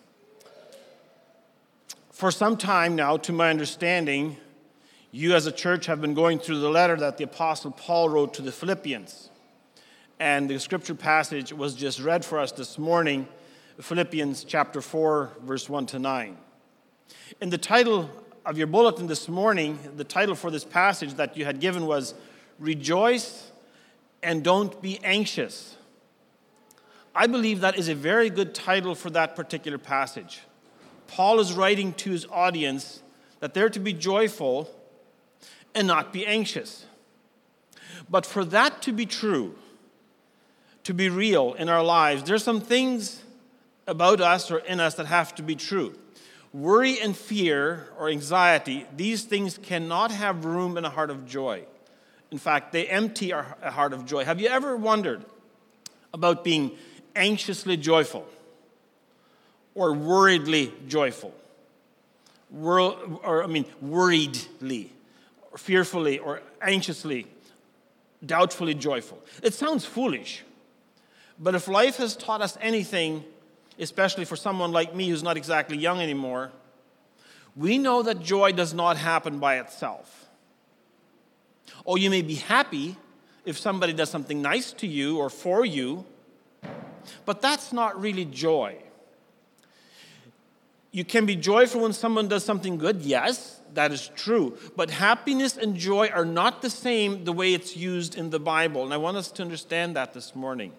[2.10, 4.36] For some time now, to my understanding,
[5.10, 8.34] you as a church have been going through the letter that the Apostle Paul wrote
[8.34, 9.30] to the Philippians.
[10.18, 13.26] And the scripture passage was just read for us this morning
[13.80, 16.36] Philippians chapter 4, verse 1 to 9.
[17.40, 18.10] In the title
[18.44, 22.14] of your bulletin this morning, the title for this passage that you had given was
[22.58, 23.50] Rejoice
[24.22, 25.76] and Don't Be Anxious.
[27.14, 30.40] I believe that is a very good title for that particular passage.
[31.08, 33.02] Paul is writing to his audience
[33.40, 34.70] that they're to be joyful
[35.74, 36.86] and not be anxious.
[38.08, 39.56] But for that to be true,
[40.84, 43.22] to be real in our lives, there's some things
[43.86, 45.94] about us or in us that have to be true.
[46.52, 51.64] Worry and fear or anxiety, these things cannot have room in a heart of joy.
[52.30, 54.24] In fact, they empty our heart of joy.
[54.24, 55.24] Have you ever wondered
[56.12, 56.72] about being
[57.14, 58.26] anxiously joyful
[59.74, 61.34] or worriedly joyful?
[62.50, 64.92] Wor- or, I mean, worriedly,
[65.50, 67.26] or fearfully, or anxiously,
[68.24, 69.22] doubtfully joyful.
[69.42, 70.42] It sounds foolish,
[71.42, 73.24] but if life has taught us anything,
[73.78, 76.52] especially for someone like me who's not exactly young anymore,
[77.56, 80.28] we know that joy does not happen by itself.
[81.84, 82.96] Oh, you may be happy
[83.44, 86.06] if somebody does something nice to you or for you,
[87.24, 88.76] but that's not really joy.
[90.92, 94.56] You can be joyful when someone does something good, yes, that is true.
[94.76, 98.84] But happiness and joy are not the same the way it's used in the Bible.
[98.84, 100.72] And I want us to understand that this morning.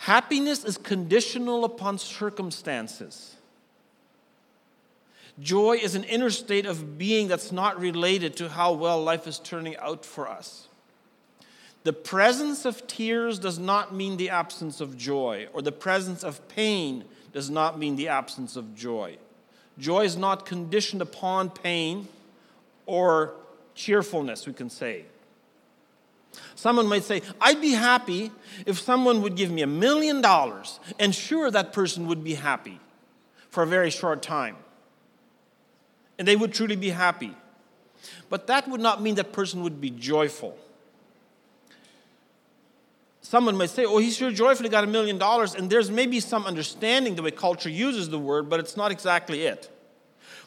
[0.00, 3.36] Happiness is conditional upon circumstances.
[5.38, 9.38] Joy is an inner state of being that's not related to how well life is
[9.38, 10.68] turning out for us.
[11.84, 16.48] The presence of tears does not mean the absence of joy, or the presence of
[16.48, 19.18] pain does not mean the absence of joy.
[19.78, 22.08] Joy is not conditioned upon pain
[22.86, 23.34] or
[23.74, 25.04] cheerfulness, we can say.
[26.60, 28.30] Someone might say, I'd be happy
[28.66, 32.78] if someone would give me a million dollars, and sure, that person would be happy
[33.48, 34.58] for a very short time.
[36.18, 37.34] And they would truly be happy.
[38.28, 40.54] But that would not mean that person would be joyful.
[43.22, 46.44] Someone might say, Oh, he sure joyfully got a million dollars, and there's maybe some
[46.44, 49.70] understanding the way culture uses the word, but it's not exactly it.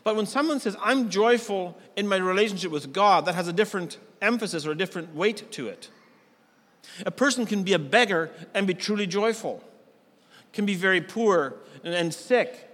[0.03, 3.97] But when someone says, I'm joyful in my relationship with God, that has a different
[4.21, 5.89] emphasis or a different weight to it.
[7.05, 9.63] A person can be a beggar and be truly joyful,
[10.51, 12.69] can be very poor and sick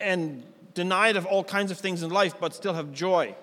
[0.00, 0.42] and
[0.74, 3.34] denied of all kinds of things in life, but still have joy.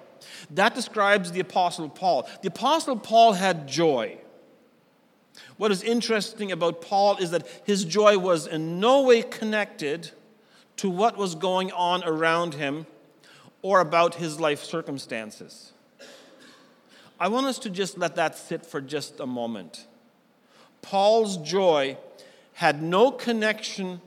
[0.51, 2.27] That describes the Apostle Paul.
[2.41, 4.17] The Apostle Paul had joy.
[5.57, 10.11] What is interesting about Paul is that his joy was in no way connected
[10.77, 12.85] to what was going on around him
[13.61, 15.71] or about his life circumstances.
[17.19, 19.87] I want us to just let that sit for just a moment.
[20.83, 21.97] Paul's joy
[22.53, 23.99] had no connection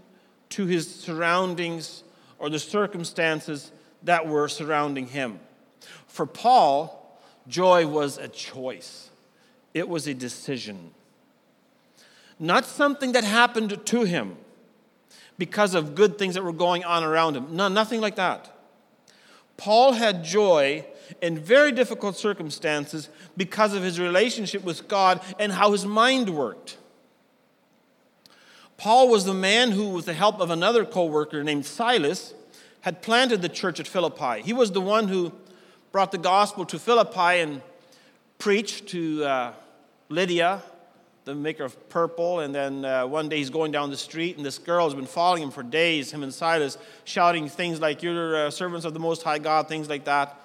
[0.51, 2.05] to his surroundings
[2.39, 3.73] or the circumstances
[4.05, 5.41] that were surrounding him.
[6.07, 9.11] For Paul, joy was a choice,
[9.75, 10.93] it was a decision.
[12.39, 14.37] Not something that happened to him
[15.39, 17.57] because of good things that were going on around him.
[17.57, 18.53] No, nothing like that.
[19.57, 20.84] Paul had joy
[21.21, 26.77] in very difficult circumstances because of his relationship with God and how his mind worked.
[28.77, 32.35] Paul was the man who, with the help of another co worker named Silas,
[32.83, 34.43] had planted the church at Philippi.
[34.43, 35.33] He was the one who
[35.93, 37.63] brought the gospel to Philippi and
[38.39, 39.53] preached to uh,
[40.09, 40.63] Lydia
[41.27, 42.41] the maker of purple.
[42.41, 45.07] And then uh, one day he's going down the street, and this girl has been
[45.07, 49.01] following him for days, him and Silas, shouting things like, You're uh, servants of the
[49.01, 50.41] Most High God, things like that.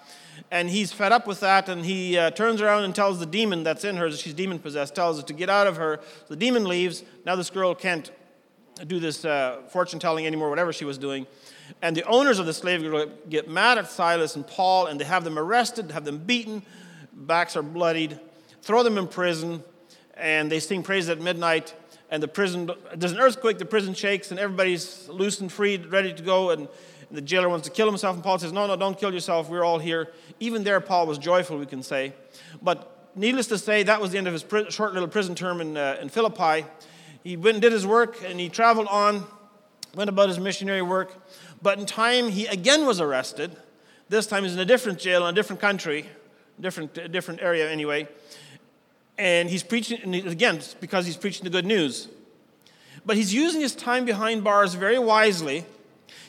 [0.50, 3.64] And he's fed up with that, and he uh, turns around and tells the demon
[3.64, 6.00] that's in her, she's demon possessed, tells her to get out of her.
[6.28, 7.04] The demon leaves.
[7.26, 8.12] Now this girl can't
[8.88, 11.28] do this uh, fortune telling anymore, whatever she was doing.
[11.82, 15.06] And the owners of the slave girl get mad at Silas and Paul, and they
[15.06, 16.64] have them arrested, have them beaten,
[17.14, 18.20] backs are bloodied,
[18.62, 19.64] throw them in prison,
[20.16, 21.74] and they sing praises at midnight.
[22.10, 26.14] And the prison, there's an earthquake, the prison shakes, and everybody's loose and free, ready
[26.14, 26.50] to go.
[26.50, 26.68] And
[27.12, 29.50] the jailer wants to kill himself, and Paul says, No, no, don't kill yourself.
[29.50, 30.12] We're all here.
[30.40, 32.14] Even there, Paul was joyful, we can say.
[32.62, 35.78] But needless to say, that was the end of his short little prison term in,
[35.78, 36.66] uh, in Philippi.
[37.24, 39.26] He went and did his work, and he traveled on,
[39.94, 41.14] went about his missionary work.
[41.62, 43.56] But in time, he again was arrested.
[44.10, 46.10] This time, he's in a different jail in a different country,
[46.60, 48.08] different, different area anyway.
[49.18, 52.08] And he's preaching, and again, because he's preaching the good news.
[53.06, 55.66] But he's using his time behind bars very wisely.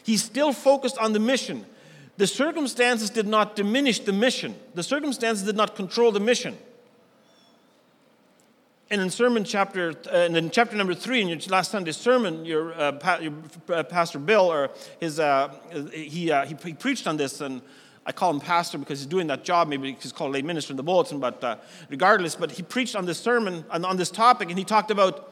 [0.03, 1.65] He's still focused on the mission.
[2.17, 6.57] The circumstances did not diminish the mission, the circumstances did not control the mission.
[8.91, 12.45] And in sermon chapter, uh, and in chapter number three, in your last Sunday sermon,
[12.45, 13.33] your, uh, pa- your
[13.71, 14.71] uh, pastor Bill, or
[15.01, 15.49] his, uh,
[15.95, 17.63] he, uh, he, he, preached on this, and
[18.05, 19.69] I call him pastor because he's doing that job.
[19.69, 21.57] Maybe he's called lay minister in the bulletin, but uh,
[21.89, 25.32] regardless, but he preached on this sermon on, on this topic, and he talked about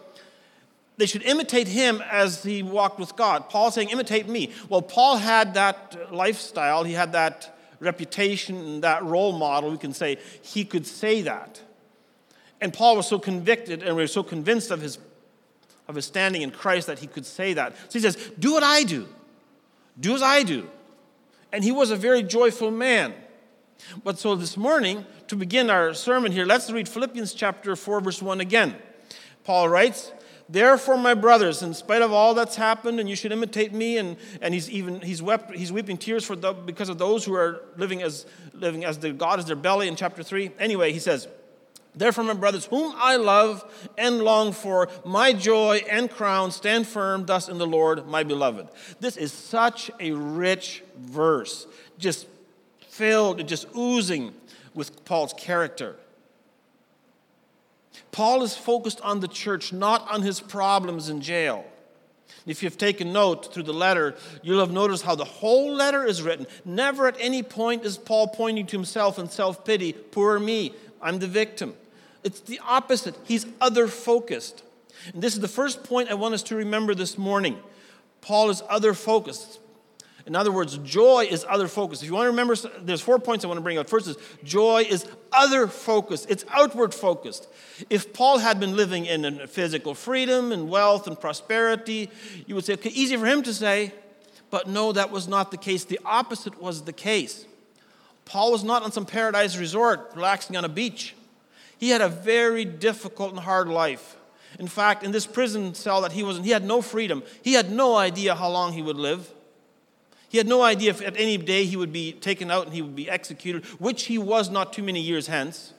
[1.00, 3.48] they should imitate him as he walked with God.
[3.48, 4.52] Paul saying, imitate me.
[4.68, 9.70] Well, Paul had that lifestyle, he had that reputation, that role model.
[9.70, 11.62] We can say he could say that.
[12.60, 14.98] And Paul was so convicted and we was so convinced of his,
[15.88, 17.74] of his standing in Christ that he could say that.
[17.88, 19.08] So he says, Do what I do.
[19.98, 20.68] Do as I do.
[21.52, 23.14] And he was a very joyful man.
[24.04, 28.20] But so this morning, to begin our sermon here, let's read Philippians chapter 4, verse
[28.20, 28.76] 1 again.
[29.44, 30.12] Paul writes,
[30.52, 34.16] Therefore, my brothers, in spite of all that's happened, and you should imitate me, and,
[34.42, 37.62] and he's even he's wept, he's weeping tears for the, because of those who are
[37.76, 40.50] living as living as the God is their belly in chapter 3.
[40.58, 41.28] Anyway, he says,
[41.94, 43.64] Therefore, my brothers, whom I love
[43.96, 48.68] and long for, my joy and crown, stand firm thus in the Lord, my beloved.
[48.98, 52.26] This is such a rich verse, just
[52.88, 54.34] filled, just oozing
[54.74, 55.96] with Paul's character.
[58.12, 61.64] Paul is focused on the church, not on his problems in jail.
[62.46, 66.22] If you've taken note through the letter, you'll have noticed how the whole letter is
[66.22, 66.46] written.
[66.64, 71.18] Never at any point is Paul pointing to himself in self pity, poor me, I'm
[71.18, 71.74] the victim.
[72.22, 73.16] It's the opposite.
[73.24, 74.62] He's other focused.
[75.12, 77.58] And this is the first point I want us to remember this morning.
[78.20, 79.58] Paul is other focused.
[80.26, 82.02] In other words, joy is other focused.
[82.02, 83.88] If you want to remember, there's four points I want to bring out.
[83.88, 87.48] First is joy is other focused, it's outward focused.
[87.88, 92.10] If Paul had been living in physical freedom and wealth and prosperity,
[92.46, 93.92] you would say, okay, easy for him to say,
[94.50, 95.84] but no, that was not the case.
[95.84, 97.46] The opposite was the case.
[98.24, 101.14] Paul was not on some paradise resort relaxing on a beach.
[101.78, 104.16] He had a very difficult and hard life.
[104.58, 107.22] In fact, in this prison cell that he was in, he had no freedom.
[107.42, 109.30] He had no idea how long he would live.
[110.30, 112.80] He had no idea if at any day he would be taken out and he
[112.80, 115.74] would be executed, which he was not too many years hence.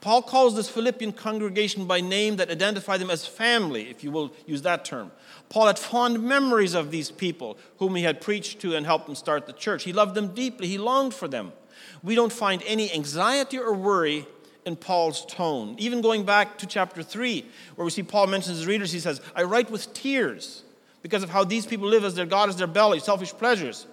[0.00, 4.32] Paul calls this Philippian congregation by name that identify them as family, if you will
[4.46, 5.12] use that term.
[5.48, 9.14] Paul had fond memories of these people whom he had preached to and helped them
[9.14, 9.84] start the church.
[9.84, 11.52] He loved them deeply, he longed for them
[12.02, 14.26] we don't find any anxiety or worry
[14.64, 15.76] in Paul's tone.
[15.78, 17.44] Even going back to chapter 3,
[17.76, 20.62] where we see Paul mentions his readers, he says, I write with tears
[21.06, 23.86] because of how these people live as their God is their belly, selfish pleasures.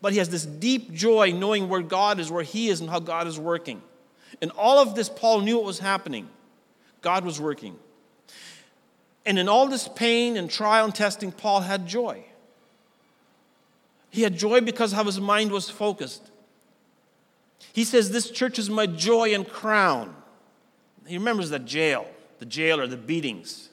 [0.00, 3.00] But he has this deep joy knowing where God is, where he is, and how
[3.00, 3.82] God is working.
[4.40, 6.28] In all of this, Paul knew what was happening.
[7.02, 7.76] God was working.
[9.26, 12.22] And in all this pain and trial and testing, Paul had joy.
[14.10, 16.30] He had joy because of how his mind was focused.
[17.72, 20.14] He says, This church is my joy and crown.
[21.04, 22.06] He remembers the jail,
[22.38, 23.69] the jail or the beatings.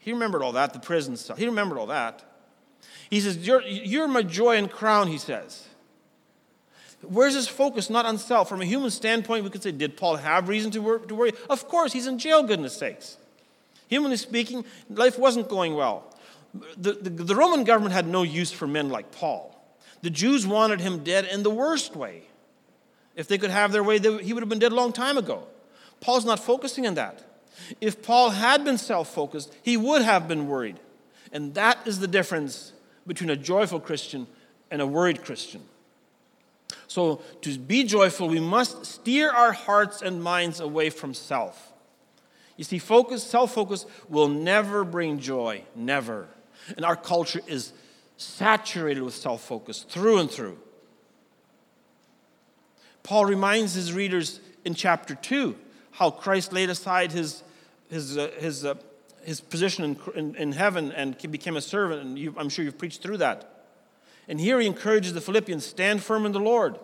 [0.00, 1.38] He remembered all that, the prison stuff.
[1.38, 2.24] He remembered all that.
[3.10, 5.68] He says, You're, you're my joy and crown, he says.
[7.02, 7.88] Where's his focus?
[7.88, 8.48] Not on self.
[8.48, 11.32] From a human standpoint, we could say, Did Paul have reason to to worry?
[11.48, 13.18] Of course, he's in jail, goodness sakes.
[13.88, 16.04] Humanly speaking, life wasn't going well.
[16.76, 19.56] The, the, the Roman government had no use for men like Paul.
[20.02, 22.22] The Jews wanted him dead in the worst way.
[23.16, 25.46] If they could have their way, he would have been dead a long time ago.
[26.00, 27.22] Paul's not focusing on that.
[27.80, 30.78] If Paul had been self focused, he would have been worried.
[31.32, 32.72] And that is the difference
[33.06, 34.26] between a joyful Christian
[34.70, 35.62] and a worried Christian.
[36.86, 41.72] So, to be joyful, we must steer our hearts and minds away from self.
[42.56, 46.28] You see, focus, self focus will never bring joy, never.
[46.76, 47.72] And our culture is
[48.16, 50.58] saturated with self focus through and through.
[53.02, 55.56] Paul reminds his readers in chapter 2
[55.92, 57.42] how Christ laid aside his,
[57.90, 58.74] his, uh, his, uh,
[59.22, 62.78] his position in, in, in heaven and became a servant, and you, I'm sure you've
[62.78, 63.66] preached through that.
[64.28, 66.78] And here he encourages the Philippians stand firm in the Lord.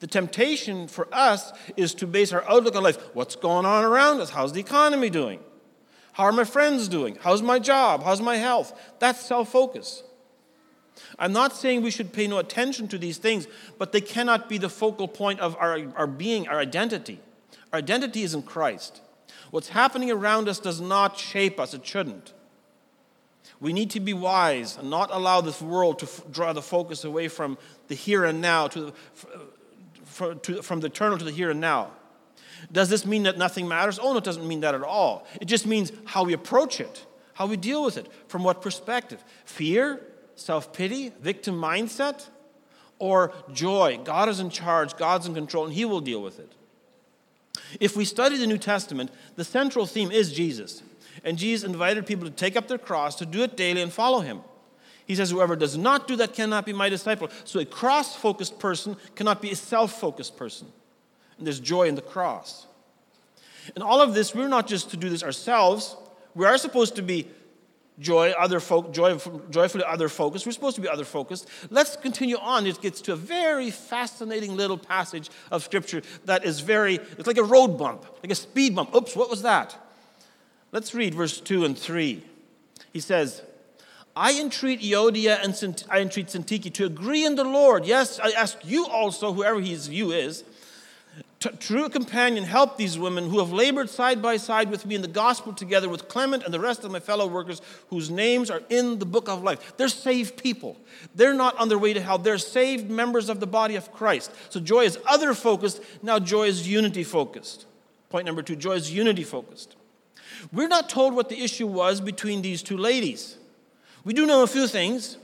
[0.00, 2.98] The temptation for us is to base our outlook on life.
[3.14, 4.30] What's going on around us?
[4.30, 5.40] How's the economy doing?
[6.12, 7.16] How are my friends doing?
[7.20, 8.04] How's my job?
[8.04, 8.78] How's my health?
[8.98, 10.02] That's self focus.
[11.18, 13.46] I'm not saying we should pay no attention to these things,
[13.78, 17.20] but they cannot be the focal point of our, our being, our identity.
[17.72, 19.00] Our identity is in Christ.
[19.50, 22.34] What's happening around us does not shape us, it shouldn't.
[23.60, 27.04] We need to be wise and not allow this world to f- draw the focus
[27.04, 28.92] away from the here and now, to the,
[30.04, 31.90] f- to, from the eternal to the here and now.
[32.70, 33.98] Does this mean that nothing matters?
[33.98, 35.26] Oh, no, it doesn't mean that at all.
[35.40, 39.24] It just means how we approach it, how we deal with it, from what perspective.
[39.44, 40.00] Fear,
[40.34, 42.26] self pity, victim mindset,
[42.98, 44.00] or joy.
[44.02, 46.52] God is in charge, God's in control, and He will deal with it.
[47.80, 50.82] If we study the New Testament, the central theme is Jesus.
[51.24, 54.20] And Jesus invited people to take up their cross, to do it daily, and follow
[54.20, 54.40] Him.
[55.06, 57.30] He says, Whoever does not do that cannot be my disciple.
[57.44, 60.68] So a cross focused person cannot be a self focused person.
[61.38, 62.66] And there's joy in the cross.
[63.74, 65.96] And all of this, we're not just to do this ourselves.
[66.34, 67.28] We are supposed to be
[68.00, 69.18] joy, other fo- joy,
[69.50, 70.46] joyfully other focused.
[70.46, 71.48] We're supposed to be other focused.
[71.70, 72.66] Let's continue on.
[72.66, 77.38] It gets to a very fascinating little passage of scripture that is very, it's like
[77.38, 78.94] a road bump, like a speed bump.
[78.94, 79.76] Oops, what was that?
[80.72, 82.22] Let's read verse 2 and 3.
[82.92, 83.42] He says,
[84.14, 87.86] I entreat Euodia and I entreat Syntyche to agree in the Lord.
[87.86, 90.44] Yes, I ask you also, whoever his you is,
[91.40, 95.02] T- true companion, help these women who have labored side by side with me in
[95.02, 98.62] the gospel together with Clement and the rest of my fellow workers whose names are
[98.68, 99.76] in the book of life.
[99.76, 100.76] They're saved people.
[101.14, 102.18] They're not on their way to hell.
[102.18, 104.32] They're saved members of the body of Christ.
[104.50, 105.80] So joy is other focused.
[106.02, 107.66] Now joy is unity focused.
[108.10, 109.76] Point number two joy is unity focused.
[110.52, 113.36] We're not told what the issue was between these two ladies.
[114.04, 115.18] We do know a few things.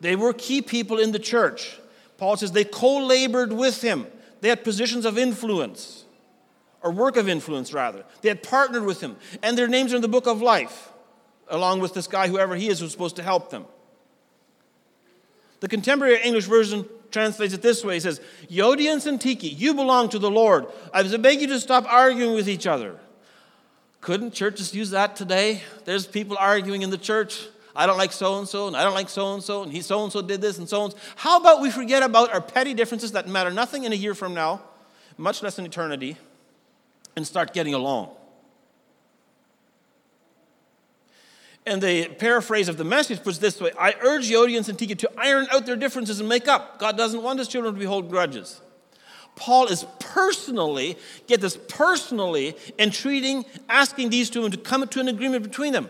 [0.00, 1.78] They were key people in the church.
[2.16, 4.06] Paul says they co labored with him.
[4.40, 6.04] They had positions of influence,
[6.82, 8.04] or work of influence, rather.
[8.22, 10.90] They had partnered with him, and their names are in the book of life,
[11.48, 13.66] along with this guy, whoever he is, who's supposed to help them.
[15.60, 20.08] The contemporary English version translates it this way He says, Euodia and Syntyche, you belong
[20.10, 20.66] to the Lord.
[20.92, 22.98] I beg you to stop arguing with each other.
[24.00, 25.62] Couldn't churches use that today?
[25.84, 27.46] There's people arguing in the church.
[27.74, 29.80] I don't like so and so, and I don't like so and so, and he
[29.80, 30.98] so and so did this and so and so.
[31.16, 34.34] How about we forget about our petty differences that matter nothing in a year from
[34.34, 34.62] now,
[35.16, 36.16] much less in eternity,
[37.16, 38.10] and start getting along?
[41.66, 45.10] And the paraphrase of the message puts this way I urge Euodia and Syntyche to
[45.16, 46.78] iron out their differences and make up.
[46.78, 48.60] God doesn't want his children to behold grudges.
[49.36, 55.44] Paul is personally, get this, personally entreating, asking these two to come to an agreement
[55.44, 55.88] between them.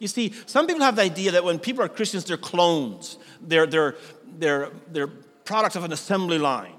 [0.00, 3.66] You see, some people have the idea that when people are Christians, they're clones, they're,
[3.66, 3.96] they're,
[4.38, 5.06] they're, they're
[5.44, 6.72] products of an assembly line.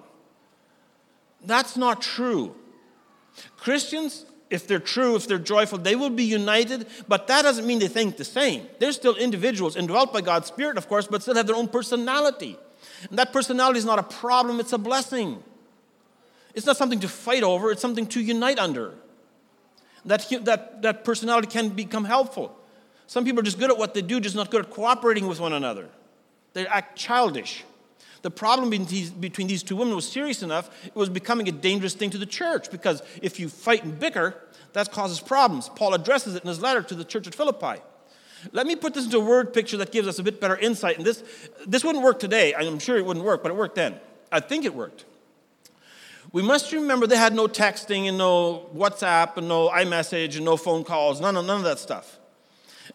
[1.46, 2.56] That's not true.
[3.58, 7.78] Christians, if they're true, if they're joyful, they will be united, but that doesn't mean
[7.78, 8.68] they think the same.
[8.80, 12.58] They're still individuals, indwelt by God's Spirit, of course, but still have their own personality.
[13.08, 15.44] And that personality is not a problem, it's a blessing.
[16.56, 18.96] It's not something to fight over, it's something to unite under.
[20.06, 22.58] That, that, that personality can become helpful.
[23.12, 25.38] Some people are just good at what they do, just not good at cooperating with
[25.38, 25.90] one another.
[26.54, 27.66] They act childish.
[28.22, 32.10] The problem between these two women was serious enough, it was becoming a dangerous thing
[32.12, 34.42] to the church because if you fight and bicker,
[34.72, 35.68] that causes problems.
[35.68, 37.82] Paul addresses it in his letter to the church at Philippi.
[38.54, 40.96] Let me put this into a word picture that gives us a bit better insight.
[40.96, 41.22] And this,
[41.68, 42.56] this wouldn't work today.
[42.56, 44.00] I'm sure it wouldn't work, but it worked then.
[44.32, 45.04] I think it worked.
[46.32, 50.56] We must remember they had no texting and no WhatsApp and no iMessage and no
[50.56, 52.20] phone calls, none none of that stuff.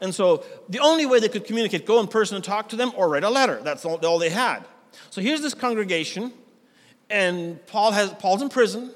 [0.00, 2.92] And so the only way they could communicate, go in person and talk to them
[2.96, 3.60] or write a letter.
[3.62, 4.64] That's all, all they had.
[5.10, 6.32] So here's this congregation,
[7.10, 8.90] and Paul has, Paul's in prison,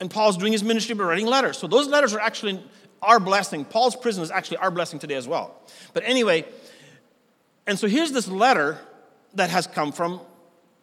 [0.00, 1.58] and Paul's doing his ministry by writing letters.
[1.58, 2.62] So those letters are actually
[3.02, 3.64] our blessing.
[3.64, 5.60] Paul's prison is actually our blessing today as well.
[5.92, 6.44] But anyway,
[7.66, 8.78] and so here's this letter
[9.34, 10.20] that has come from,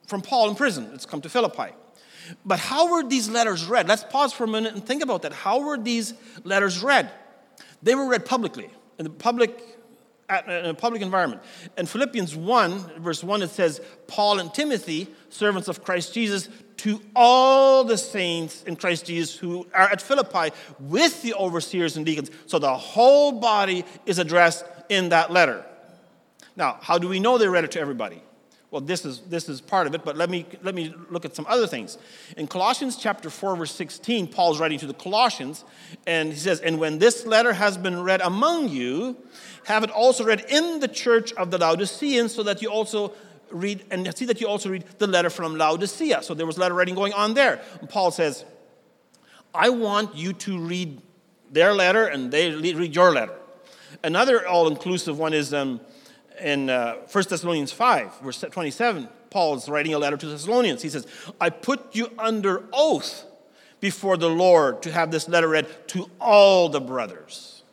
[0.07, 0.89] from Paul in prison.
[0.93, 1.73] It's come to Philippi.
[2.45, 3.87] But how were these letters read?
[3.87, 5.33] Let's pause for a minute and think about that.
[5.33, 7.09] How were these letters read?
[7.81, 9.59] They were read publicly in the public
[10.47, 11.41] in a public environment.
[11.77, 17.01] In Philippians 1, verse 1, it says, Paul and Timothy, servants of Christ Jesus, to
[17.15, 22.29] all the saints in Christ Jesus who are at Philippi with the overseers and deacons.
[22.45, 25.65] So the whole body is addressed in that letter.
[26.55, 28.21] Now, how do we know they read it to everybody?
[28.71, 31.35] Well, this is, this is part of it, but let me, let me look at
[31.35, 31.97] some other things.
[32.37, 35.65] In Colossians chapter 4, verse 16, Paul's writing to the Colossians,
[36.05, 39.17] and he says, And when this letter has been read among you,
[39.65, 43.13] have it also read in the church of the Laodiceans, so that you also
[43.49, 46.21] read, and see that you also read the letter from Laodicea.
[46.21, 47.61] So there was letter writing going on there.
[47.79, 48.45] And Paul says,
[49.51, 51.01] I want you to read
[51.51, 53.33] their letter, and they read your letter.
[54.03, 55.81] Another all inclusive one is um,
[56.41, 60.81] in uh, 1 Thessalonians 5, verse 27, Paul is writing a letter to Thessalonians.
[60.81, 61.07] He says,
[61.39, 63.25] I put you under oath
[63.79, 67.63] before the Lord to have this letter read to all the brothers.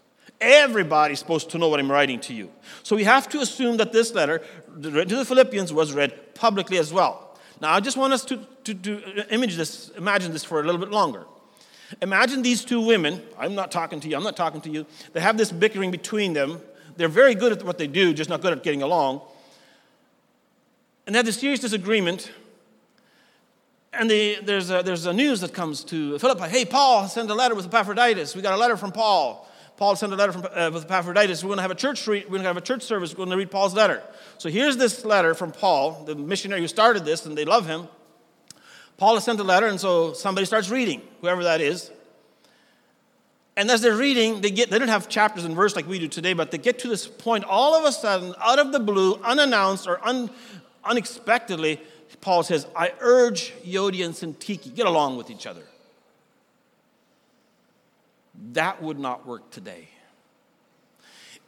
[0.41, 2.51] Everybody's supposed to know what I'm writing to you.
[2.83, 4.43] So we have to assume that this letter
[4.83, 7.37] to the Philippians was read publicly as well.
[7.61, 10.81] Now, I just want us to, to, to image this, imagine this for a little
[10.81, 11.25] bit longer.
[12.03, 15.21] Imagine these two women, I'm not talking to you, I'm not talking to you, they
[15.21, 16.61] have this bickering between them
[16.97, 19.21] they're very good at what they do, just not good at getting along.
[21.07, 22.33] And they have this serious disagreement.
[23.93, 26.49] And the, there's, a, there's a news that comes to Philippi.
[26.49, 28.35] Hey, Paul sent a letter with Epaphroditus.
[28.35, 29.49] We got a letter from Paul.
[29.77, 31.45] Paul sent a letter from, uh, with Epaphroditus.
[31.45, 32.07] We're going to have a church.
[32.07, 33.13] We're going to have a church service.
[33.13, 34.03] We're going to read Paul's letter.
[34.39, 37.89] So here's this letter from Paul, the missionary who started this, and they love him.
[38.97, 41.91] Paul has sent a letter, and so somebody starts reading, whoever that is.
[43.57, 46.09] And as they're reading, they get they don't have chapters and verse like we do
[46.09, 49.15] today, but they get to this point all of a sudden, out of the blue,
[49.25, 50.31] unannounced or un,
[50.85, 51.81] unexpectedly,
[52.21, 55.63] Paul says, I urge Euodia and Syntyche, get along with each other.
[58.53, 59.89] That would not work today.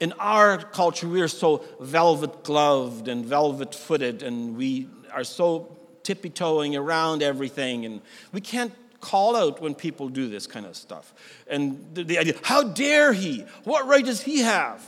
[0.01, 5.77] In our culture, we are so velvet gloved and velvet footed, and we are so
[6.05, 8.01] tippy toeing around everything, and
[8.33, 11.13] we can't call out when people do this kind of stuff.
[11.47, 13.45] And the, the idea, how dare he?
[13.65, 14.85] What right does he have?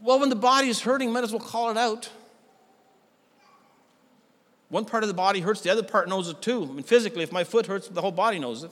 [0.00, 2.10] Well, when the body is hurting, might as well call it out.
[4.68, 6.64] One part of the body hurts, the other part knows it too.
[6.64, 8.70] I mean, physically, if my foot hurts, the whole body knows it.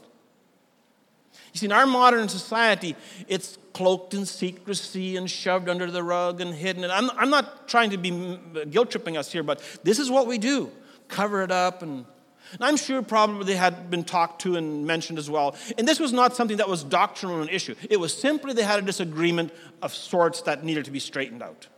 [1.53, 2.97] You see, in our modern society,
[3.29, 6.85] it's cloaked in secrecy and shoved under the rug and hidden.
[6.85, 8.39] And I'm, I'm not trying to be
[8.71, 10.71] guilt tripping us here, but this is what we do
[11.09, 12.07] cover it up and
[12.53, 15.55] and I'm sure probably they had been talked to and mentioned as well.
[15.79, 17.75] And this was not something that was doctrinal an issue.
[17.89, 21.69] It was simply they had a disagreement of sorts that needed to be straightened out.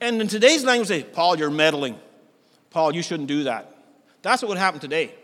[0.00, 1.98] And in today's language, say, Paul, you're meddling.
[2.70, 3.76] Paul, you shouldn't do that.
[4.22, 5.14] That's what would happen today.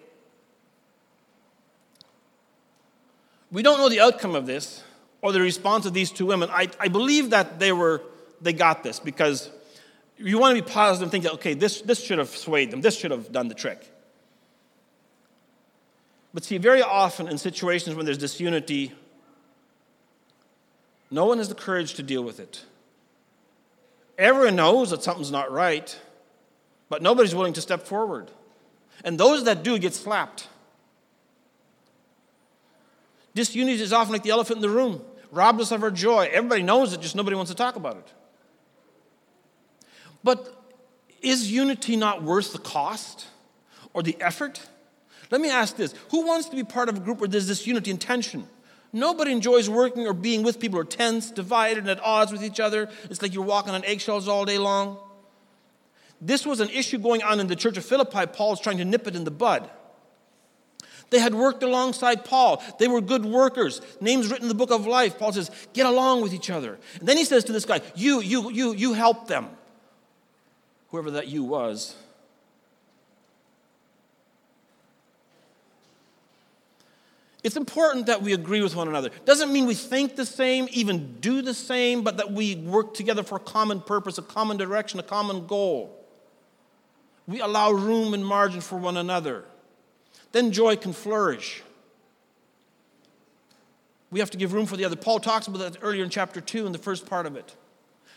[3.50, 4.82] We don't know the outcome of this
[5.22, 6.50] or the response of these two women.
[6.52, 8.02] I, I believe that they were
[8.40, 9.50] they got this because
[10.16, 12.80] you want to be positive and think that okay, this, this should have swayed them,
[12.80, 13.90] this should have done the trick.
[16.38, 18.92] But see, very often in situations when there's disunity,
[21.10, 22.64] no one has the courage to deal with it.
[24.16, 25.98] Everyone knows that something's not right,
[26.88, 28.30] but nobody's willing to step forward.
[29.02, 30.46] And those that do get slapped.
[33.34, 36.30] Disunity is often like the elephant in the room, robs us of our joy.
[36.30, 38.12] Everybody knows it, just nobody wants to talk about it.
[40.22, 40.54] But
[41.20, 43.26] is unity not worth the cost
[43.92, 44.60] or the effort?
[45.30, 47.66] Let me ask this Who wants to be part of a group where there's this
[47.66, 48.46] unity and tension?
[48.92, 52.42] Nobody enjoys working or being with people who are tense, divided, and at odds with
[52.42, 52.88] each other.
[53.10, 54.98] It's like you're walking on eggshells all day long.
[56.20, 58.26] This was an issue going on in the church of Philippi.
[58.26, 59.70] Paul's trying to nip it in the bud.
[61.10, 62.62] They had worked alongside Paul.
[62.78, 63.80] They were good workers.
[64.00, 65.18] Names written in the book of life.
[65.18, 66.78] Paul says, get along with each other.
[66.98, 69.48] And then he says to this guy, you, you, you, you help them.
[70.90, 71.94] Whoever that you was.
[77.44, 79.10] It's important that we agree with one another.
[79.24, 83.22] Doesn't mean we think the same, even do the same, but that we work together
[83.22, 85.94] for a common purpose, a common direction, a common goal.
[87.28, 89.44] We allow room and margin for one another.
[90.32, 91.62] Then joy can flourish.
[94.10, 94.96] We have to give room for the other.
[94.96, 97.54] Paul talks about that earlier in chapter 2 in the first part of it.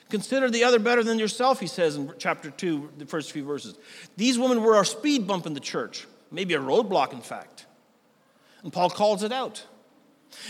[0.10, 3.78] Consider the other better than yourself, he says in chapter 2, the first few verses.
[4.18, 7.66] These women were our speed bump in the church, maybe a roadblock, in fact.
[8.64, 9.66] And Paul calls it out.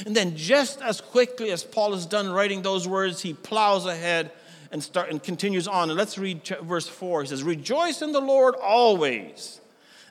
[0.05, 4.31] And then, just as quickly as Paul is done writing those words, he plows ahead
[4.71, 5.89] and, start, and continues on.
[5.89, 7.21] And let's read verse 4.
[7.21, 9.61] He says, Rejoice in the Lord always.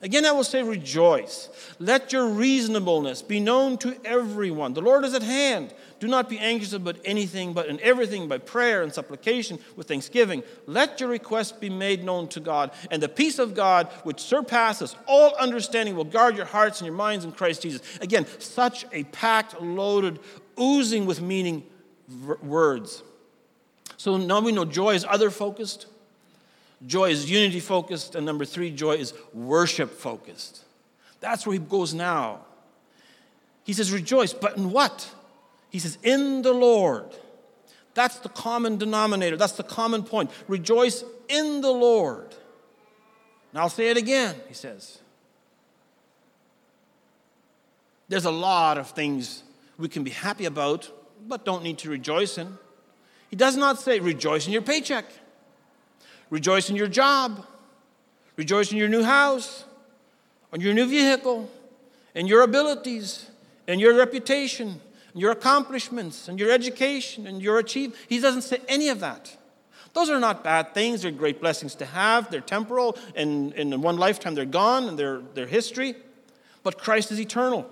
[0.03, 1.51] Again, I will say, rejoice.
[1.79, 4.73] Let your reasonableness be known to everyone.
[4.73, 5.75] The Lord is at hand.
[6.01, 10.43] Do not be anxious about anything, but in everything by prayer and supplication with thanksgiving.
[10.67, 12.73] Let your requests be made known to God.
[12.91, 16.97] And the peace of God, which surpasses all understanding, will guard your hearts and your
[16.97, 17.83] minds in Christ Jesus.
[18.01, 20.19] Again, such a packed, loaded,
[20.59, 21.65] oozing with meaning
[22.43, 23.03] words.
[23.99, 25.87] So now we know joy is other focused.
[26.87, 28.15] Joy is unity focused.
[28.15, 30.65] And number three, joy is worship focused.
[31.21, 32.41] That's where he goes now.
[33.65, 35.15] He says, Rejoice, but in what?
[35.71, 37.17] He says, In the Lord.
[37.95, 39.37] That's the common denominator.
[39.37, 40.31] That's the common point.
[40.47, 42.35] Rejoice in the Lord.
[43.53, 44.99] And I'll say it again, he says.
[48.09, 49.43] There's a lot of things
[49.79, 50.91] we can be happy about,
[51.27, 52.59] but don't need to rejoice in.
[53.29, 55.05] He does not say, rejoice in your paycheck,
[56.29, 57.47] rejoice in your job,
[58.37, 59.65] rejoice in your new house,
[60.53, 61.49] on your new vehicle,
[62.15, 63.31] in your abilities,
[63.69, 64.81] in your reputation,
[65.15, 68.01] your accomplishments, and your education, and your achievement.
[68.09, 69.37] He doesn't say any of that.
[69.93, 71.03] Those are not bad things.
[71.03, 72.31] They're great blessings to have.
[72.31, 75.95] They're temporal, and in one lifetime they're gone, and they're, they're history.
[76.63, 77.69] But Christ is eternal.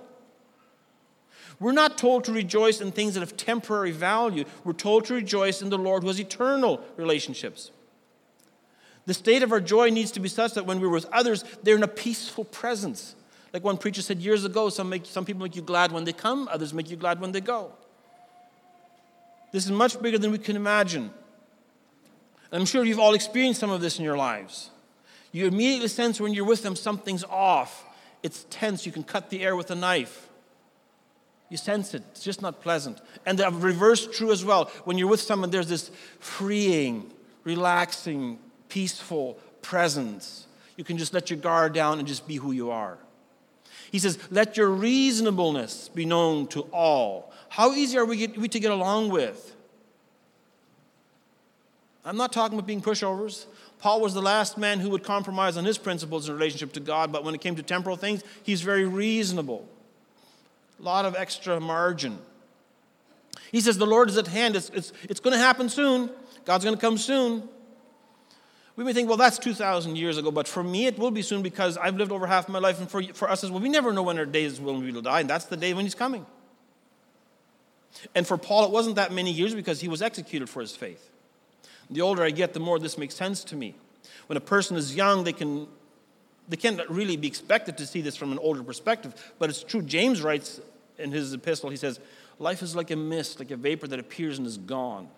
[1.59, 4.45] We're not told to rejoice in things that have temporary value.
[4.63, 7.71] We're told to rejoice in the Lord who has eternal relationships.
[9.05, 11.75] The state of our joy needs to be such that when we're with others, they're
[11.75, 13.15] in a peaceful presence.
[13.53, 16.13] Like one preacher said years ago, some, make, some people make you glad when they
[16.13, 17.71] come, others make you glad when they go.
[19.51, 21.11] This is much bigger than we can imagine.
[22.51, 24.69] I'm sure you've all experienced some of this in your lives.
[25.31, 27.85] You immediately sense when you're with them something's off.
[28.23, 28.85] It's tense.
[28.85, 30.27] You can cut the air with a knife.
[31.49, 32.03] You sense it.
[32.11, 32.99] It's just not pleasant.
[33.25, 34.65] And the reverse true as well.
[34.83, 37.11] When you're with someone, there's this freeing,
[37.43, 40.47] relaxing, peaceful presence.
[40.77, 42.97] You can just let your guard down and just be who you are.
[43.91, 47.31] He says, Let your reasonableness be known to all.
[47.49, 49.55] How easy are we, we to get along with?
[52.05, 53.45] I'm not talking about being pushovers.
[53.79, 57.11] Paul was the last man who would compromise on his principles in relationship to God,
[57.11, 59.67] but when it came to temporal things, he's very reasonable
[60.79, 62.17] a lot of extra margin.
[63.51, 64.55] He says, The Lord is at hand.
[64.55, 66.09] It's, it's, it's going to happen soon.
[66.45, 67.47] God's going to come soon.
[68.79, 71.41] We may think, well, that's 2,000 years ago, but for me, it will be soon
[71.41, 73.91] because I've lived over half my life, and for, for us as well, we never
[73.91, 76.25] know when our days will we will die, and that's the day when He's coming.
[78.15, 81.09] And for Paul, it wasn't that many years because he was executed for his faith.
[81.89, 83.75] The older I get, the more this makes sense to me.
[84.27, 85.67] When a person is young, they can
[86.47, 89.81] they can't really be expected to see this from an older perspective, but it's true.
[89.81, 90.61] James writes
[90.97, 91.99] in his epistle, he says,
[92.37, 95.09] Life is like a mist, like a vapor that appears and is gone.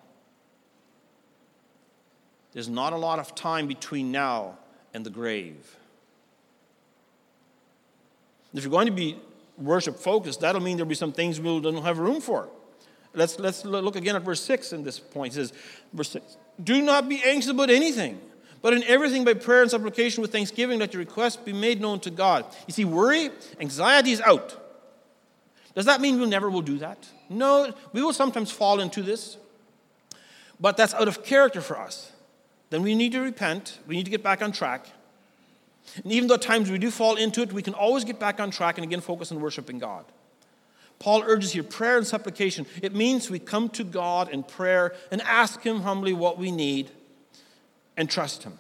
[2.54, 4.58] There's not a lot of time between now
[4.94, 5.78] and the grave.
[8.54, 9.18] If you're going to be
[9.58, 12.50] worship focused, that'll mean there'll be some things we don't have room for.
[13.14, 15.34] Let's, let's look again at verse 6 in this point.
[15.34, 15.54] It says,
[15.94, 18.20] verse 6, Do not be anxious about anything
[18.62, 22.00] but in everything, by prayer and supplication with thanksgiving, let your requests be made known
[22.02, 22.46] to God.
[22.68, 24.58] You see, worry, anxiety is out.
[25.74, 27.08] Does that mean we'll never will do that?
[27.30, 29.38] No, we will sometimes fall into this,
[30.60, 32.12] but that's out of character for us.
[32.72, 34.88] Then we need to repent, we need to get back on track.
[36.04, 38.40] And even though at times we do fall into it, we can always get back
[38.40, 40.06] on track and again focus on worshiping God.
[40.98, 42.66] Paul urges here prayer and supplication.
[42.82, 46.90] It means we come to God in prayer and ask Him humbly what we need
[47.98, 48.58] and trust Him.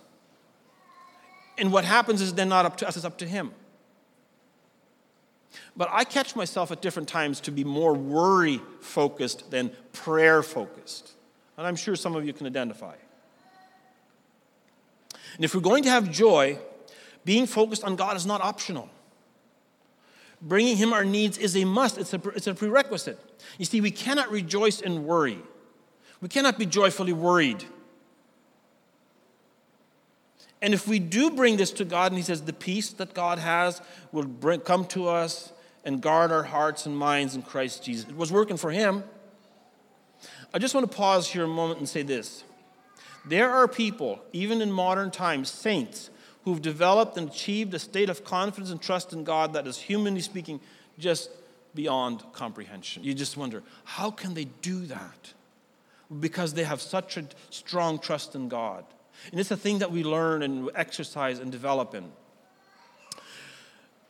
[1.58, 3.52] And what happens is then not up to us, it's up to Him.
[5.78, 11.12] But I catch myself at different times to be more worry focused than prayer focused.
[11.58, 12.95] And I'm sure some of you can identify.
[15.41, 16.60] And if we're going to have joy,
[17.25, 18.88] being focused on God is not optional.
[20.39, 23.19] Bringing Him our needs is a must, it's a, it's a prerequisite.
[23.58, 25.39] You see, we cannot rejoice in worry,
[26.21, 27.63] we cannot be joyfully worried.
[30.62, 33.39] And if we do bring this to God, and He says, the peace that God
[33.39, 35.51] has will bring, come to us
[35.84, 38.08] and guard our hearts and minds in Christ Jesus.
[38.08, 39.04] It was working for Him.
[40.54, 42.43] I just want to pause here a moment and say this.
[43.25, 46.10] There are people, even in modern times, saints,
[46.43, 50.21] who've developed and achieved a state of confidence and trust in God that is, humanly
[50.21, 50.60] speaking,
[50.97, 51.29] just
[51.75, 53.03] beyond comprehension.
[53.03, 55.34] You just wonder, how can they do that?
[56.19, 58.86] Because they have such a strong trust in God.
[59.29, 62.12] And it's a thing that we learn and exercise and develop in.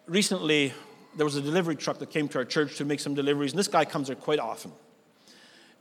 [0.07, 0.73] Recently,
[1.15, 3.59] there was a delivery truck that came to our church to make some deliveries, and
[3.59, 4.71] this guy comes there quite often.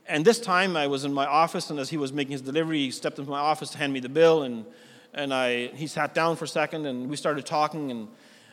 [0.07, 2.79] And this time I was in my office, and as he was making his delivery,
[2.79, 4.65] he stepped into my office to hand me the bill, and,
[5.13, 8.07] and I, he sat down for a second, and we started talking, and,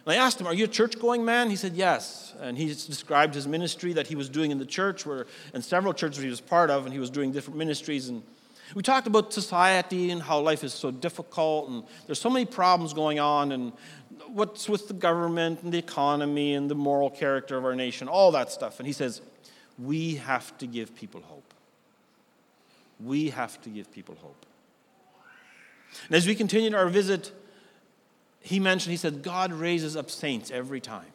[0.05, 1.51] and I asked him, Are you a church going man?
[1.51, 2.35] He said, Yes.
[2.41, 5.93] And he described his ministry that he was doing in the church, where, and several
[5.95, 8.09] churches he was part of, and he was doing different ministries.
[8.09, 8.23] And
[8.75, 12.93] we talked about society and how life is so difficult and there's so many problems
[12.93, 13.73] going on and
[14.29, 18.31] what's with the government and the economy and the moral character of our nation, all
[18.33, 18.79] that stuff.
[18.79, 19.23] And he says,
[19.79, 21.55] We have to give people hope.
[23.01, 24.47] We have to give people hope.
[26.07, 27.33] And as we continued our visit,
[28.41, 31.13] he mentioned, he said, God raises up saints every time.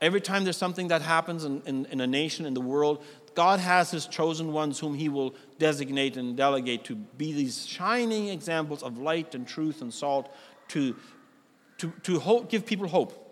[0.00, 3.60] Every time there's something that happens in, in, in, a nation, in the world, God
[3.60, 8.82] has his chosen ones whom he will designate and delegate to be these shining examples
[8.82, 10.34] of light and truth and salt
[10.68, 10.96] to,
[11.78, 13.29] to, to hope, give people hope.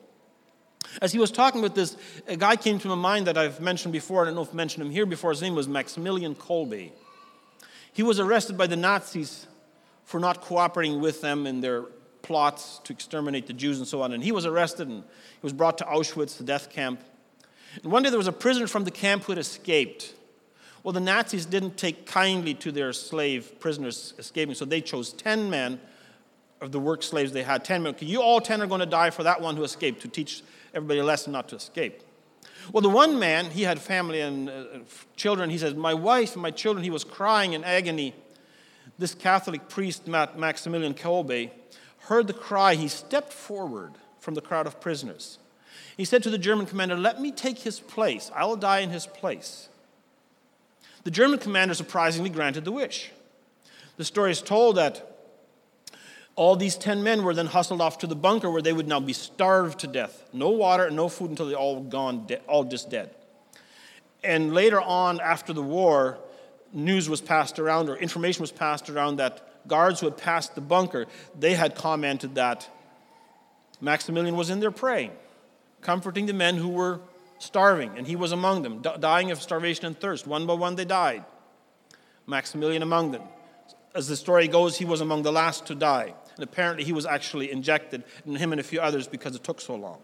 [1.00, 1.96] As he was talking with this,
[2.26, 4.22] a guy came to my mind that I've mentioned before.
[4.22, 5.30] I don't know if I mentioned him here before.
[5.30, 6.90] His name was Maximilian Kolbe.
[7.92, 9.46] He was arrested by the Nazis
[10.04, 11.82] for not cooperating with them in their
[12.22, 14.12] plots to exterminate the Jews and so on.
[14.12, 17.02] And he was arrested and he was brought to Auschwitz, the death camp.
[17.82, 20.14] And one day there was a prisoner from the camp who had escaped.
[20.82, 25.50] Well, the Nazis didn't take kindly to their slave prisoners escaping, so they chose 10
[25.50, 25.80] men
[26.60, 27.64] of the work slaves they had.
[27.64, 27.94] 10 men.
[27.94, 30.42] Okay, You all 10 are going to die for that one who escaped to teach
[30.74, 32.02] everybody a lesson not to escape.
[32.72, 34.64] Well, the one man, he had family and uh,
[35.16, 35.50] children.
[35.50, 38.14] He says, My wife and my children, he was crying in agony.
[38.98, 41.50] This Catholic priest, Maximilian Kolbe,
[42.00, 42.74] heard the cry.
[42.74, 45.38] He stepped forward from the crowd of prisoners.
[45.96, 48.30] He said to the German commander, Let me take his place.
[48.34, 49.68] I will die in his place.
[51.04, 53.10] The German commander surprisingly granted the wish.
[53.96, 55.17] The story is told that
[56.38, 59.00] all these 10 men were then hustled off to the bunker where they would now
[59.00, 60.22] be starved to death.
[60.32, 63.10] No water and no food until they all gone, de- all just dead.
[64.22, 66.16] And later on, after the war,
[66.72, 70.60] news was passed around or information was passed around that guards who had passed the
[70.60, 72.70] bunker, they had commented that
[73.80, 75.10] Maximilian was in there praying,
[75.80, 77.00] comforting the men who were
[77.40, 80.24] starving, and he was among them, dying of starvation and thirst.
[80.24, 81.24] One by one they died.
[82.28, 83.22] Maximilian among them.
[83.92, 86.14] As the story goes, he was among the last to die.
[86.38, 89.60] And apparently, he was actually injected, and him and a few others, because it took
[89.60, 89.98] so long.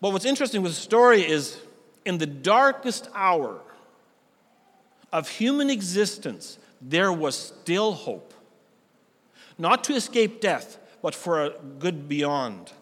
[0.00, 1.60] But what's interesting with the story is
[2.04, 3.60] in the darkest hour
[5.12, 8.34] of human existence, there was still hope.
[9.58, 12.72] Not to escape death, but for a good beyond.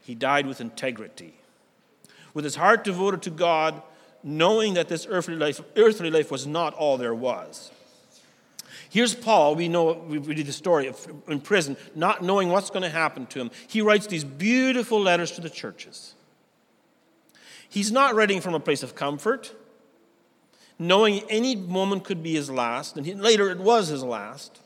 [0.00, 1.34] He died with integrity.
[2.32, 3.82] With his heart devoted to God,
[4.26, 7.70] knowing that this earthly life, earthly life was not all there was.
[8.90, 12.82] Here's Paul, we know, we read the story of, in prison, not knowing what's going
[12.82, 13.52] to happen to him.
[13.68, 16.14] He writes these beautiful letters to the churches.
[17.68, 19.54] He's not writing from a place of comfort,
[20.76, 24.60] knowing any moment could be his last, and he, later it was his last.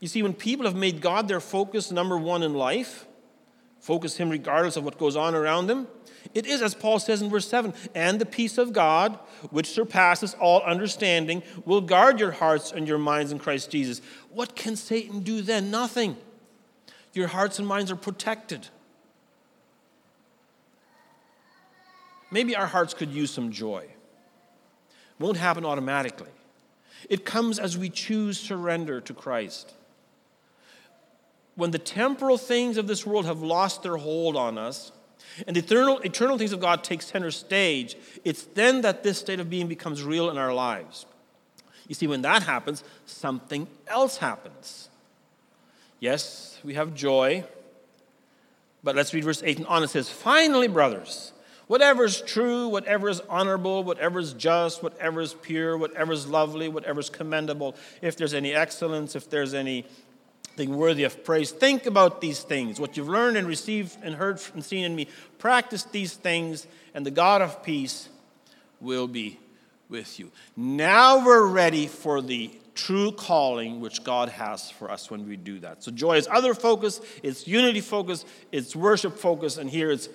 [0.00, 3.06] You see, when people have made God their focus, number one in life,
[3.80, 5.88] focus Him regardless of what goes on around them,
[6.32, 9.18] it is, as Paul says in verse 7 and the peace of God,
[9.50, 14.00] which surpasses all understanding, will guard your hearts and your minds in Christ Jesus.
[14.30, 15.70] What can Satan do then?
[15.70, 16.16] Nothing.
[17.12, 18.68] Your hearts and minds are protected.
[22.30, 23.84] Maybe our hearts could use some joy.
[23.84, 26.30] It won't happen automatically.
[27.08, 29.74] It comes as we choose surrender to Christ.
[31.54, 34.90] When the temporal things of this world have lost their hold on us,
[35.46, 39.40] and the eternal, eternal things of God take center stage, it's then that this state
[39.40, 41.06] of being becomes real in our lives.
[41.88, 44.88] You see, when that happens, something else happens.
[46.00, 47.44] Yes, we have joy,
[48.82, 49.82] but let's read verse 8 and on.
[49.82, 51.32] It says, Finally, brothers,
[51.66, 56.68] whatever is true, whatever is honorable, whatever is just, whatever is pure, whatever is lovely,
[56.68, 59.86] whatever is commendable, if there's any excellence, if there's any
[60.56, 61.50] thing worthy of praise.
[61.50, 65.08] Think about these things, what you've learned and received and heard and seen in me.
[65.38, 68.08] Practice these things, and the God of peace
[68.80, 69.38] will be
[69.88, 70.30] with you.
[70.56, 75.60] Now we're ready for the true calling which God has for us when we do
[75.60, 75.82] that.
[75.82, 80.08] So joy is other focus, it's unity focus, it's worship focus, and here it's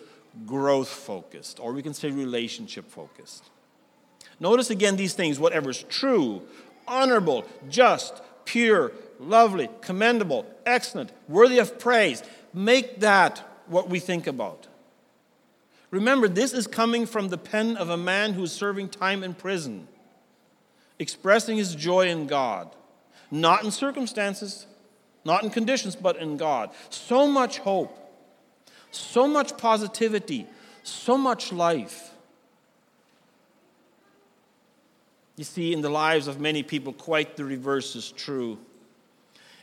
[0.45, 3.49] growth focused, or we can say relationship focused.
[4.39, 6.41] Notice again these things whatever is true,
[6.87, 12.23] honorable, just, pure, lovely, commendable, excellent, worthy of praise.
[12.53, 14.67] Make that what we think about.
[15.91, 19.33] Remember, this is coming from the pen of a man who is serving time in
[19.33, 19.87] prison,
[20.97, 22.69] expressing his joy in God,
[23.31, 24.67] not in circumstances,
[25.25, 26.69] not in conditions, but in God.
[26.89, 27.95] So much hope,
[28.91, 30.47] so much positivity,
[30.83, 32.11] so much life.
[35.35, 38.59] You see, in the lives of many people, quite the reverse is true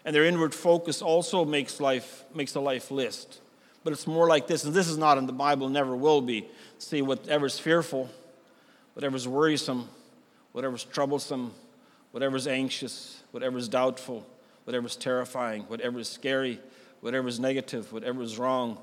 [0.07, 3.41] and their inward focus also makes life makes a life list.
[3.83, 6.49] But it's more like this, and this is not in the Bible, never will be.
[6.79, 8.09] See, whatever's fearful,
[8.95, 9.89] whatever's worrisome,
[10.53, 11.53] whatever's troublesome,
[12.13, 14.25] whatever's anxious, whatever's doubtful,
[14.65, 16.61] whatever's terrifying, whatever's scary,
[17.01, 18.79] whatever's negative, whatever's wrong,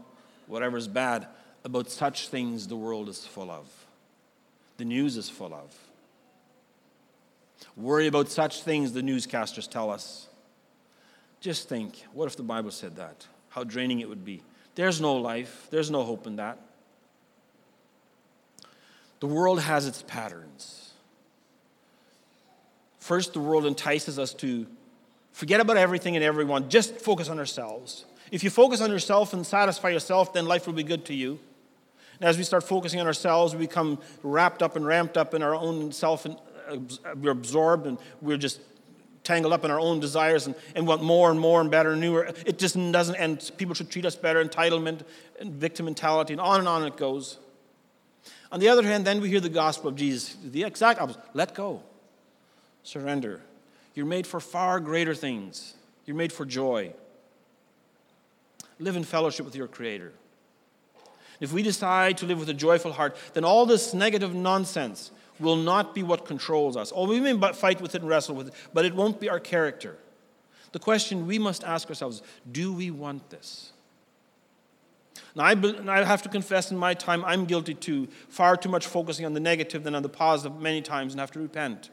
[0.47, 1.27] whatever's bad,
[1.63, 3.65] about such things the world is full of.
[4.77, 5.73] the news is full of.
[7.77, 10.27] Worry about such things, the newscasters tell us.
[11.43, 13.27] Just think what if the Bible said that?
[13.49, 14.41] How draining it would be.
[14.75, 16.57] There's no life, there's no hope in that.
[19.19, 20.93] The world has its patterns.
[22.97, 24.65] First, the world entices us to
[25.33, 28.05] forget about everything and everyone, just focus on ourselves.
[28.31, 31.39] If you focus on yourself and satisfy yourself, then life will be good to you.
[32.21, 35.43] And as we start focusing on ourselves, we become wrapped up and ramped up in
[35.43, 36.37] our own self, and
[37.17, 38.61] we're absorbed and we're just
[39.23, 42.01] tangled up in our own desires and, and want more and more and better and
[42.01, 42.29] newer.
[42.45, 45.01] It just doesn't and People should treat us better, entitlement
[45.39, 47.37] and victim mentality, and on and on it goes.
[48.51, 51.21] On the other hand, then we hear the gospel of Jesus, the exact opposite.
[51.33, 51.81] Let go,
[52.83, 53.41] surrender.
[53.95, 55.73] You're made for far greater things.
[56.05, 56.93] You're made for joy.
[58.79, 60.11] Live in fellowship with your Creator.
[61.39, 65.11] If we decide to live with a joyful heart, then all this negative nonsense
[65.43, 66.91] will not be what controls us.
[66.91, 69.39] Or we may fight with it and wrestle with it, but it won't be our
[69.39, 69.97] character.
[70.71, 73.71] The question we must ask ourselves do we want this?
[75.35, 75.55] Now, I,
[75.87, 79.33] I have to confess in my time, I'm guilty too, far too much focusing on
[79.33, 81.89] the negative than on the positive many times and have to repent.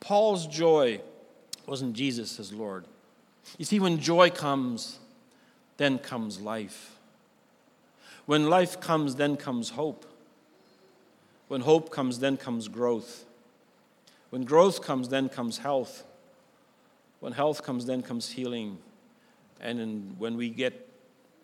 [0.00, 1.00] Paul's joy
[1.66, 2.84] wasn't Jesus as Lord.
[3.58, 4.98] You see, when joy comes,
[5.76, 6.96] then comes life.
[8.26, 10.04] When life comes, then comes hope.
[11.48, 13.24] When hope comes, then comes growth.
[14.30, 16.04] When growth comes, then comes health.
[17.20, 18.78] When health comes, then comes healing.
[19.60, 20.88] And in, when we get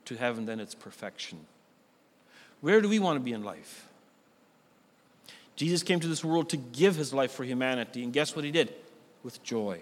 [0.06, 1.46] to heaven, then it's perfection.
[2.60, 3.88] Where do we want to be in life?
[5.56, 8.50] Jesus came to this world to give his life for humanity, and guess what he
[8.50, 8.74] did?
[9.22, 9.80] With joy.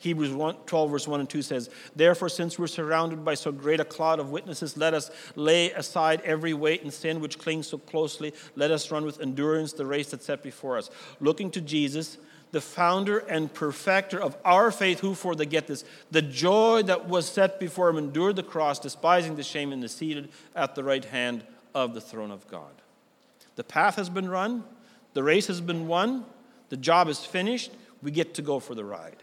[0.00, 3.80] Hebrews 1, 12, verse 1 and 2 says, Therefore, since we're surrounded by so great
[3.80, 7.78] a cloud of witnesses, let us lay aside every weight and sin which clings so
[7.78, 8.32] closely.
[8.54, 10.88] Let us run with endurance the race that's set before us.
[11.20, 12.16] Looking to Jesus,
[12.52, 17.08] the founder and perfecter of our faith, who for the get this, the joy that
[17.08, 20.84] was set before him endured the cross, despising the shame, and is seated at the
[20.84, 22.70] right hand of the throne of God.
[23.56, 24.62] The path has been run,
[25.14, 26.24] the race has been won,
[26.68, 27.72] the job is finished.
[28.00, 29.16] We get to go for the ride.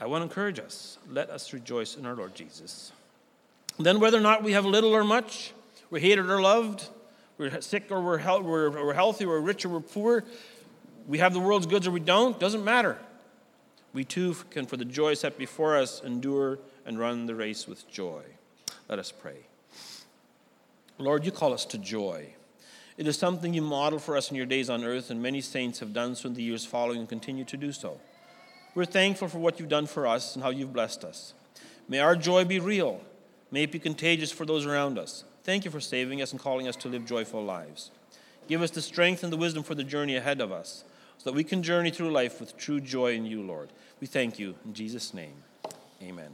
[0.00, 0.98] I want to encourage us.
[1.10, 2.92] Let us rejoice in our Lord Jesus.
[3.78, 5.52] Then, whether or not we have little or much,
[5.90, 6.88] we're hated or loved,
[7.38, 10.24] we're sick or we're, we're, we're healthy, we're rich or we're poor,
[11.06, 12.98] we have the world's goods or we don't, doesn't matter.
[13.92, 17.90] We too can, for the joy set before us, endure and run the race with
[17.90, 18.22] joy.
[18.88, 19.46] Let us pray.
[20.98, 22.34] Lord, you call us to joy.
[22.96, 25.78] It is something you model for us in your days on earth, and many saints
[25.80, 27.98] have done so in the years following and continue to do so.
[28.74, 31.34] We're thankful for what you've done for us and how you've blessed us.
[31.88, 33.00] May our joy be real.
[33.50, 35.24] May it be contagious for those around us.
[35.42, 37.90] Thank you for saving us and calling us to live joyful lives.
[38.46, 40.84] Give us the strength and the wisdom for the journey ahead of us
[41.18, 43.70] so that we can journey through life with true joy in you, Lord.
[44.00, 44.54] We thank you.
[44.64, 45.34] In Jesus' name,
[46.02, 46.30] amen.